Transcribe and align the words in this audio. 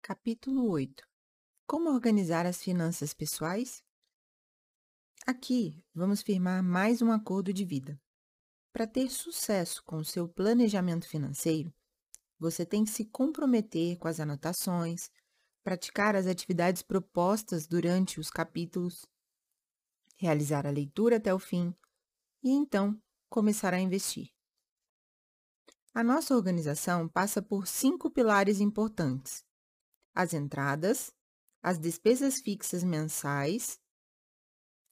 Capítulo 0.00 0.70
8 0.70 1.02
Como 1.66 1.90
organizar 1.90 2.46
as 2.46 2.62
finanças 2.62 3.12
pessoais? 3.12 3.82
Aqui 5.26 5.84
vamos 5.92 6.22
firmar 6.22 6.62
mais 6.62 7.02
um 7.02 7.10
acordo 7.10 7.52
de 7.52 7.64
vida. 7.64 8.00
Para 8.72 8.86
ter 8.86 9.10
sucesso 9.10 9.82
com 9.84 9.96
o 9.96 10.04
seu 10.04 10.28
planejamento 10.28 11.08
financeiro, 11.08 11.74
você 12.38 12.64
tem 12.64 12.84
que 12.84 12.90
se 12.90 13.06
comprometer 13.06 13.98
com 13.98 14.06
as 14.06 14.20
anotações, 14.20 15.10
praticar 15.64 16.14
as 16.14 16.28
atividades 16.28 16.82
propostas 16.82 17.66
durante 17.66 18.20
os 18.20 18.30
capítulos, 18.30 19.04
realizar 20.16 20.68
a 20.68 20.70
leitura 20.70 21.16
até 21.16 21.34
o 21.34 21.38
fim 21.40 21.74
e 22.44 22.50
então 22.50 22.96
começar 23.28 23.74
a 23.74 23.80
investir. 23.80 24.30
A 25.92 26.04
nossa 26.04 26.36
organização 26.36 27.08
passa 27.08 27.42
por 27.42 27.66
cinco 27.66 28.10
pilares 28.10 28.60
importantes: 28.60 29.44
as 30.14 30.32
entradas, 30.32 31.12
as 31.62 31.78
despesas 31.78 32.40
fixas 32.40 32.84
mensais, 32.84 33.80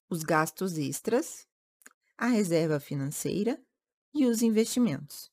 os 0.09 0.23
gastos 0.23 0.77
extras, 0.77 1.47
a 2.17 2.27
reserva 2.27 2.79
financeira 2.79 3.61
e 4.13 4.25
os 4.25 4.41
investimentos. 4.41 5.31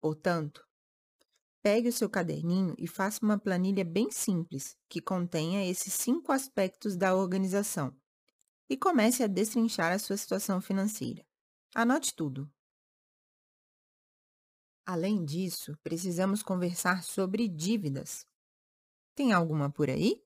Portanto, 0.00 0.66
pegue 1.62 1.88
o 1.88 1.92
seu 1.92 2.10
caderninho 2.10 2.74
e 2.78 2.86
faça 2.86 3.24
uma 3.24 3.38
planilha 3.38 3.84
bem 3.84 4.10
simples 4.10 4.76
que 4.88 5.00
contenha 5.00 5.68
esses 5.68 5.94
cinco 5.94 6.30
aspectos 6.30 6.94
da 6.94 7.14
organização 7.14 7.96
e 8.68 8.76
comece 8.76 9.22
a 9.22 9.26
destrinchar 9.26 9.92
a 9.92 9.98
sua 9.98 10.16
situação 10.16 10.60
financeira. 10.60 11.26
Anote 11.74 12.14
tudo. 12.14 12.50
Além 14.90 15.22
disso, 15.22 15.76
precisamos 15.82 16.42
conversar 16.42 17.02
sobre 17.02 17.46
dívidas. 17.46 18.26
Tem 19.14 19.34
alguma 19.34 19.70
por 19.70 19.90
aí? 19.90 20.24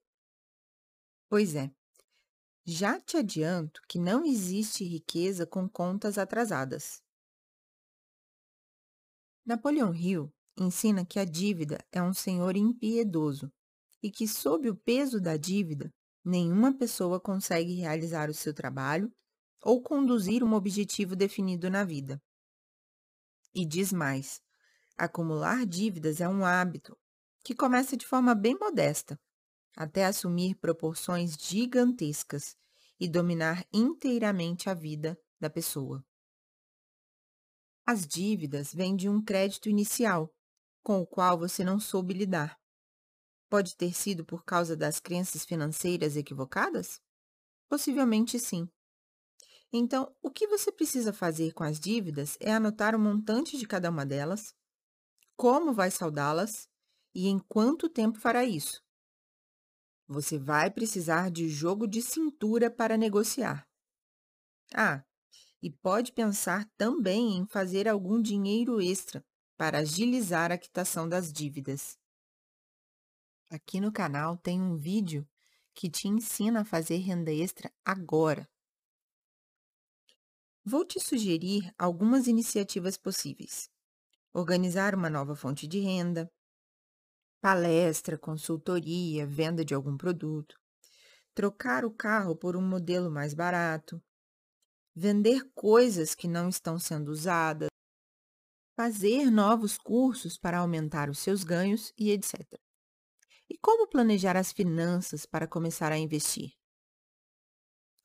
Pois 1.29 1.57
é. 1.57 1.69
Já 2.65 3.01
te 3.01 3.17
adianto 3.17 3.83
que 3.89 3.99
não 3.99 4.25
existe 4.25 4.85
riqueza 4.85 5.45
com 5.45 5.69
contas 5.69 6.17
atrasadas. 6.17 7.03
Napoleão 9.45 9.93
Hill 9.93 10.33
ensina 10.57 11.05
que 11.05 11.19
a 11.19 11.25
dívida 11.25 11.85
é 11.91 12.01
um 12.01 12.15
senhor 12.15 12.57
impiedoso 12.57 13.53
e 14.01 14.13
que, 14.13 14.29
sob 14.29 14.71
o 14.71 14.77
peso 14.77 15.21
da 15.21 15.37
dívida, 15.37 15.91
nenhuma 16.25 16.73
pessoa 16.73 17.19
consegue 17.19 17.75
realizar 17.75 18.31
o 18.31 18.35
seu 18.35 18.55
trabalho 18.55 19.11
ou 19.61 19.83
conduzir 19.83 20.45
um 20.45 20.55
objetivo 20.55 21.17
definido 21.17 21.69
na 21.69 21.83
vida. 21.83 22.23
E 23.53 23.67
diz 23.67 23.93
mais: 23.93 24.41
acumular 25.05 25.67
dívidas 25.67 26.21
é 26.21 26.29
um 26.29 26.45
hábito 26.45 26.97
que 27.45 27.57
começa 27.57 27.97
de 27.97 28.07
forma 28.07 28.37
bem 28.37 28.57
modesta, 28.57 29.19
até 29.77 30.05
assumir 30.05 30.55
proporções 30.55 31.35
gigantescas 31.35 32.57
e 33.01 33.09
dominar 33.09 33.67
inteiramente 33.73 34.71
a 34.71 34.75
vida 34.75 35.19
da 35.41 35.51
pessoa. 35.51 36.05
As 37.85 38.07
dívidas 38.07 38.73
vêm 38.73 38.95
de 38.95 39.09
um 39.09 39.21
crédito 39.21 39.69
inicial, 39.69 40.33
com 40.85 41.01
o 41.01 41.07
qual 41.07 41.37
você 41.37 41.65
não 41.65 41.81
soube 41.81 42.15
lidar. 42.15 42.57
Pode 43.51 43.77
ter 43.77 43.93
sido 43.95 44.25
por 44.25 44.45
causa 44.45 44.77
das 44.77 45.01
crenças 45.01 45.45
financeiras 45.45 46.17
equivocadas? 46.17 47.01
Possivelmente 47.69 48.39
sim. 48.39 48.69
Então, 49.73 50.15
o 50.23 50.31
que 50.31 50.47
você 50.47 50.71
precisa 50.71 51.13
fazer 51.13 51.53
com 51.55 51.65
as 51.65 51.81
dívidas 51.81 52.37
é 52.39 52.53
anotar 52.53 52.95
o 52.95 53.01
montante 53.01 53.59
de 53.59 53.67
cada 53.67 53.91
uma 53.91 54.07
delas, 54.07 54.55
como 55.37 55.73
vai 55.73 55.91
saldá-las 55.91 56.69
e 57.15 57.29
em 57.29 57.39
quanto 57.39 57.89
tempo 57.89 58.19
fará 58.19 58.45
isso. 58.45 58.83
Você 60.07 60.39
vai 60.39 60.71
precisar 60.71 61.31
de 61.31 61.49
jogo 61.49 61.87
de 61.87 62.03
cintura 62.03 62.71
para 62.71 62.97
negociar. 62.97 63.67
Ah, 64.75 65.05
e 65.63 65.71
pode 65.71 66.13
pensar 66.13 66.69
também 66.77 67.37
em 67.37 67.47
fazer 67.47 67.89
algum 67.89 68.21
dinheiro 68.21 68.81
extra 68.81 69.25
para 69.57 69.79
agilizar 69.79 70.51
a 70.51 70.59
quitação 70.59 71.09
das 71.09 71.33
dívidas. 71.33 71.99
Aqui 73.49 73.81
no 73.81 73.93
canal 73.93 74.37
tem 74.37 74.61
um 74.61 74.77
vídeo 74.77 75.29
que 75.75 75.89
te 75.89 76.09
ensina 76.09 76.63
a 76.63 76.65
fazer 76.65 76.97
renda 76.99 77.33
extra 77.33 77.73
agora. 77.85 78.49
Vou 80.65 80.85
te 80.85 81.01
sugerir 81.01 81.73
algumas 81.79 82.27
iniciativas 82.27 82.97
possíveis. 82.97 83.72
Organizar 84.35 84.95
uma 84.95 85.11
nova 85.11 85.37
fonte 85.37 85.67
de 85.67 85.79
renda, 85.79 86.31
palestra, 87.43 88.17
consultoria, 88.17 89.27
venda 89.27 89.65
de 89.65 89.75
algum 89.75 89.97
produto, 89.97 90.57
trocar 91.35 91.85
o 91.85 91.91
carro 91.91 92.37
por 92.37 92.57
um 92.57 92.63
modelo 92.63 93.11
mais 93.11 93.35
barato, 93.35 94.03
vender 94.95 95.51
coisas 95.55 96.15
que 96.15 96.29
não 96.29 96.49
estão 96.49 96.79
sendo 96.79 97.11
usadas, 97.11 97.69
fazer 98.75 99.31
novos 99.31 99.77
cursos 99.77 100.39
para 100.39 100.59
aumentar 100.59 101.11
os 101.11 101.19
seus 101.19 101.45
ganhos 101.45 101.93
e 101.99 102.11
etc. 102.11 102.41
E 103.51 103.59
como 103.59 103.89
planejar 103.89 104.37
as 104.37 104.51
finanças 104.51 105.27
para 105.27 105.47
começar 105.47 105.93
a 105.93 105.99
investir? 105.99 106.53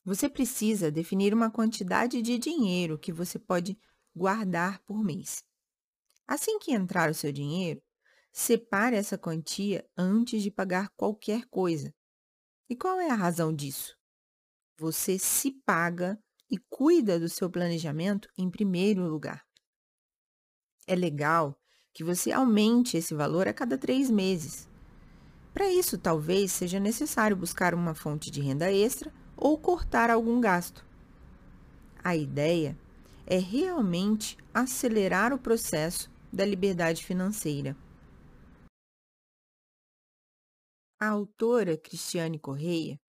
Você 0.04 0.30
precisa 0.30 0.92
definir 0.92 1.34
uma 1.34 1.52
quantidade 1.52 2.22
de 2.22 2.38
dinheiro 2.38 2.98
que 2.98 3.14
você 3.14 3.38
pode 3.38 3.78
guardar 4.16 4.80
por 4.84 5.04
mês. 5.04 5.44
Assim 6.28 6.60
que 6.60 6.74
entrar 6.74 7.10
o 7.10 7.14
seu 7.14 7.32
dinheiro, 7.32 7.82
separe 8.34 8.98
essa 8.98 9.18
quantia 9.18 9.88
antes 9.98 10.44
de 10.44 10.52
pagar 10.52 10.90
qualquer 10.98 11.46
coisa. 11.46 11.94
E 12.70 12.76
qual 12.76 13.00
é 13.00 13.10
a 13.10 13.16
razão 13.16 13.56
disso? 13.56 13.96
Você 14.78 15.18
se 15.18 15.52
paga 15.66 16.20
e 16.52 16.58
cuida 16.70 17.18
do 17.18 17.30
seu 17.30 17.50
planejamento 17.50 18.30
em 18.38 18.50
primeiro 18.50 19.08
lugar. 19.08 19.44
É 20.86 20.96
legal 20.96 21.58
que 21.94 22.04
você 22.04 22.32
aumente 22.32 22.98
esse 22.98 23.14
valor 23.14 23.48
a 23.48 23.54
cada 23.54 23.78
três 23.78 24.10
meses. 24.10 24.70
Para 25.54 25.72
isso, 25.72 25.98
talvez 25.98 26.52
seja 26.52 26.80
necessário 26.80 27.36
buscar 27.36 27.74
uma 27.74 27.96
fonte 27.96 28.30
de 28.30 28.42
renda 28.42 28.72
extra 28.72 29.12
ou 29.36 29.58
cortar 29.58 30.10
algum 30.10 30.40
gasto. 30.40 30.86
A 32.04 32.16
ideia 32.16 32.78
é 33.26 33.38
realmente 33.38 34.38
acelerar 34.54 35.34
o 35.34 35.40
processo 35.40 36.10
da 36.32 36.46
liberdade 36.46 37.04
financeira. 37.04 37.76
A 41.00 41.08
autora 41.10 41.78
Cristiane 41.78 42.40
Correia 42.40 43.00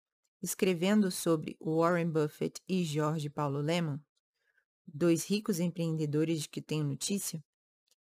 escrevendo 0.42 1.10
sobre 1.10 1.56
Warren 1.60 2.10
Buffett 2.10 2.60
e 2.68 2.84
Jorge 2.84 3.28
Paulo 3.28 3.60
Lemann, 3.60 4.00
dois 4.86 5.24
ricos 5.24 5.58
empreendedores 5.58 6.42
de 6.42 6.48
que 6.48 6.62
tenho 6.62 6.84
notícia, 6.84 7.44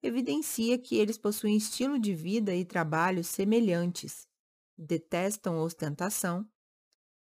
evidencia 0.02 0.78
que 0.78 0.96
eles 0.96 1.16
possuem 1.16 1.56
estilo 1.56 1.98
de 1.98 2.14
vida 2.14 2.54
e 2.54 2.64
trabalho 2.64 3.22
semelhantes, 3.22 4.26
detestam 4.76 5.58
ostentação, 5.58 6.48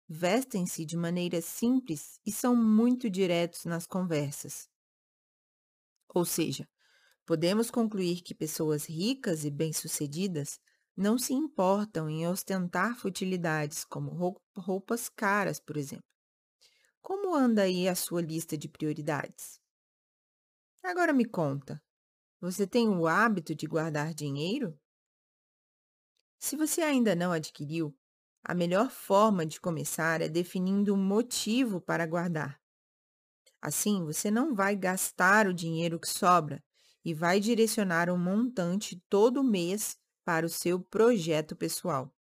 vestem-se 0.09 0.85
de 0.85 0.97
maneira 0.97 1.41
simples 1.41 2.19
e 2.27 2.33
são 2.33 2.57
muito 2.57 3.09
diretos 3.09 3.65
nas 3.65 3.87
conversas. 3.87 4.69
Ou 6.15 6.25
seja, 6.25 6.69
podemos 7.27 7.71
concluir 7.71 8.23
que 8.23 8.35
pessoas 8.35 8.85
ricas 8.87 9.45
e 9.45 9.51
bem-sucedidas 9.51 10.61
não 10.97 11.19
se 11.19 11.33
importam 11.33 12.09
em 12.09 12.27
ostentar 12.27 12.97
futilidades, 12.97 13.85
como 13.85 14.39
roupas 14.57 15.09
caras, 15.09 15.59
por 15.59 15.77
exemplo. 15.77 16.05
Como 17.03 17.35
anda 17.35 17.63
aí 17.63 17.89
a 17.89 17.95
sua 17.95 18.23
lista 18.23 18.57
de 18.57 18.69
prioridades? 18.69 19.61
Agora 20.83 21.13
me 21.13 21.25
conta, 21.25 21.83
você 22.41 22.67
tem 22.67 22.89
o 22.89 23.07
hábito 23.07 23.55
de 23.55 23.67
guardar 23.67 24.15
dinheiro? 24.15 24.79
Se 26.39 26.57
você 26.57 26.83
ainda 26.83 27.15
não 27.15 27.33
adquiriu, 27.33 27.97
a 28.43 28.55
melhor 28.55 28.91
forma 28.91 29.47
de 29.47 29.59
começar 29.59 30.21
é 30.21 30.29
definindo 30.29 30.95
um 30.95 31.03
motivo 31.03 31.81
para 31.81 32.07
guardar. 32.07 32.61
Assim, 33.63 34.05
você 34.05 34.31
não 34.31 34.55
vai 34.55 34.77
gastar 34.77 35.47
o 35.47 35.55
dinheiro 35.55 35.99
que 35.99 36.09
sobra 36.09 36.63
e 37.05 37.13
vai 37.13 37.39
direcionar 37.39 38.09
um 38.09 38.17
montante 38.17 39.03
todo 39.09 39.45
mês 39.45 39.99
para 40.25 40.47
o 40.47 40.49
seu 40.49 40.81
projeto 40.81 41.55
pessoal. 41.55 42.15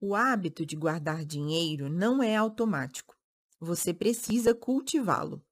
O 0.00 0.14
hábito 0.14 0.66
de 0.66 0.76
guardar 0.76 1.24
dinheiro 1.24 1.88
não 1.88 2.22
é 2.22 2.36
automático. 2.36 3.16
Você 3.60 3.94
precisa 3.94 4.54
cultivá-lo. 4.54 5.42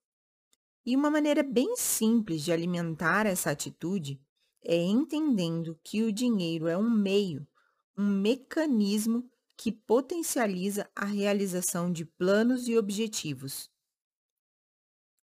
E 0.84 0.96
uma 0.96 1.10
maneira 1.10 1.42
bem 1.42 1.76
simples 1.76 2.42
de 2.42 2.52
alimentar 2.52 3.24
essa 3.24 3.50
atitude 3.50 4.20
é 4.64 4.76
entendendo 4.76 5.78
que 5.82 6.02
o 6.02 6.12
dinheiro 6.12 6.66
é 6.66 6.76
um 6.76 6.90
meio, 6.90 7.46
um 7.96 8.06
mecanismo 8.06 9.24
que 9.56 9.70
potencializa 9.70 10.90
a 10.94 11.04
realização 11.04 11.90
de 11.90 12.04
planos 12.04 12.66
e 12.66 12.76
objetivos. 12.76 13.71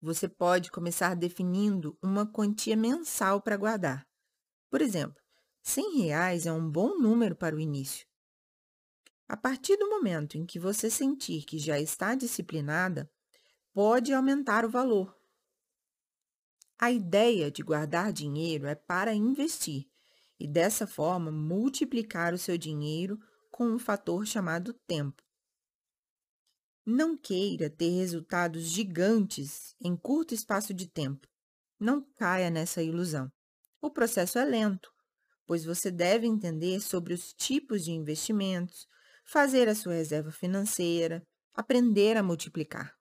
Você 0.06 0.30
pode 0.30 0.70
começar 0.70 1.16
definindo 1.16 1.98
uma 2.00 2.28
quantia 2.28 2.76
mensal 2.76 3.42
para 3.42 3.58
guardar. 3.58 4.08
Por 4.70 4.80
exemplo, 4.80 5.20
R$ 5.66 5.82
reais 6.04 6.46
é 6.46 6.52
um 6.52 6.70
bom 6.70 6.96
número 7.00 7.36
para 7.36 7.56
o 7.56 7.60
início. 7.60 8.06
A 9.28 9.36
partir 9.36 9.76
do 9.78 9.90
momento 9.90 10.38
em 10.38 10.46
que 10.46 10.60
você 10.60 10.92
sentir 10.92 11.44
que 11.44 11.58
já 11.58 11.80
está 11.80 12.14
disciplinada, 12.14 13.12
pode 13.74 14.14
aumentar 14.14 14.64
o 14.64 14.70
valor. 14.70 15.18
A 16.78 16.92
ideia 16.92 17.50
de 17.50 17.64
guardar 17.64 18.14
dinheiro 18.14 18.68
é 18.68 18.76
para 18.76 19.12
investir 19.12 19.88
e, 20.40 20.48
dessa 20.48 20.86
forma, 20.86 21.32
multiplicar 21.32 22.32
o 22.32 22.38
seu 22.38 22.60
dinheiro 22.60 23.20
com 23.50 23.66
um 23.66 23.80
fator 23.80 24.24
chamado 24.28 24.72
tempo. 24.72 25.25
Não 26.86 27.18
queira 27.18 27.68
ter 27.68 27.90
resultados 27.90 28.64
gigantes 28.64 29.76
em 29.82 29.98
curto 29.98 30.36
espaço 30.36 30.72
de 30.72 30.88
tempo. 30.88 31.28
Não 31.80 32.06
caia 32.16 32.52
nessa 32.52 32.84
ilusão. 32.84 33.32
O 33.82 33.90
processo 33.90 34.38
é 34.38 34.46
lento, 34.46 34.92
pois 35.48 35.66
você 35.66 35.90
deve 35.90 36.28
entender 36.28 36.80
sobre 36.82 37.14
os 37.14 37.34
tipos 37.34 37.84
de 37.84 37.92
investimentos, 37.92 38.88
fazer 39.26 39.68
a 39.68 39.74
sua 39.74 39.94
reserva 39.94 40.32
financeira, 40.32 41.26
aprender 41.56 42.18
a 42.18 42.24
multiplicar. 42.24 42.96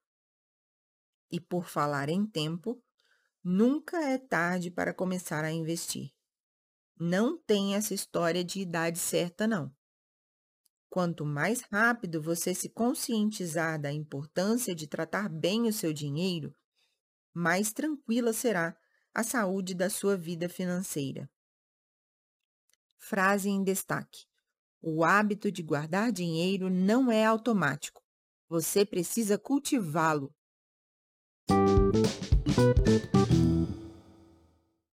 E 1.31 1.39
por 1.39 1.67
falar 1.67 2.09
em 2.09 2.25
tempo, 2.25 2.81
nunca 3.43 4.01
é 4.01 4.17
tarde 4.17 4.71
para 4.71 4.95
começar 4.95 5.43
a 5.43 5.51
investir. 5.51 6.09
Não 6.99 7.37
tem 7.37 7.75
essa 7.75 7.93
história 7.93 8.43
de 8.43 8.61
idade 8.61 8.97
certa, 8.97 9.45
não. 9.45 9.71
Quanto 10.95 11.25
mais 11.25 11.59
rápido 11.59 12.21
você 12.21 12.55
se 12.55 12.69
conscientizar 12.69 13.77
da 13.77 13.91
importância 13.91 14.73
de 14.73 14.87
tratar 14.87 15.27
bem 15.27 15.67
o 15.67 15.73
seu 15.73 15.91
dinheiro, 15.91 16.55
mais 17.33 17.73
tranquila 17.73 18.31
será 18.31 18.73
a 19.13 19.21
saúde 19.21 19.73
da 19.73 19.89
sua 19.89 20.15
vida 20.15 20.47
financeira. 20.47 21.29
Frase 22.97 23.49
em 23.49 23.61
destaque: 23.61 24.25
O 24.81 25.03
hábito 25.03 25.51
de 25.51 25.61
guardar 25.61 26.13
dinheiro 26.13 26.69
não 26.69 27.11
é 27.11 27.25
automático. 27.25 28.01
Você 28.47 28.85
precisa 28.85 29.37
cultivá-lo. 29.37 30.33